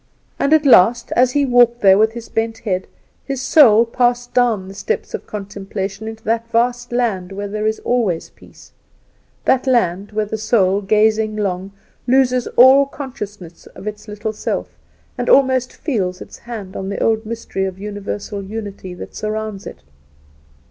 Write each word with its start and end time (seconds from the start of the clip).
And, 0.39 0.51
at 0.51 0.65
last, 0.65 1.11
as 1.11 1.33
he 1.33 1.45
walked 1.45 1.81
there 1.81 1.95
with 1.99 2.13
his 2.13 2.27
bent 2.27 2.57
head, 2.57 2.87
his 3.23 3.39
soul 3.39 3.85
passed 3.85 4.33
down 4.33 4.67
the 4.67 4.73
steps 4.73 5.13
of 5.13 5.27
contemplation 5.27 6.07
into 6.07 6.23
that 6.23 6.49
vast 6.49 6.91
land 6.91 7.31
where 7.31 7.47
there 7.47 7.67
is 7.67 7.77
always 7.81 8.31
peace; 8.31 8.71
that 9.45 9.67
land 9.67 10.11
where 10.11 10.25
the 10.25 10.39
soul, 10.39 10.81
gazing 10.81 11.35
long, 11.35 11.71
loses 12.07 12.47
all 12.57 12.87
consciousness 12.87 13.67
of 13.75 13.85
its 13.85 14.07
little 14.07 14.33
self, 14.33 14.69
and 15.19 15.29
almost 15.29 15.71
feels 15.71 16.19
its 16.19 16.39
hand 16.39 16.75
on 16.75 16.89
the 16.89 16.97
old 16.99 17.23
mystery 17.23 17.65
of 17.65 17.77
Universal 17.77 18.41
unity 18.45 18.95
that 18.95 19.13
surrounds 19.15 19.67
it. 19.67 19.83